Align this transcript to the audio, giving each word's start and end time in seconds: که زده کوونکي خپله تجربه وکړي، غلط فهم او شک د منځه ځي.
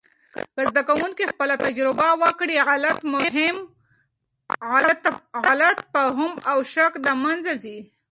که 0.33 0.61
زده 0.69 0.81
کوونکي 0.89 1.23
خپله 1.31 1.55
تجربه 1.65 2.07
وکړي، 2.23 2.55
غلط 5.45 5.79
فهم 5.93 6.29
او 6.51 6.57
شک 6.73 6.93
د 7.05 7.07
منځه 7.23 7.53
ځي. 7.63 7.77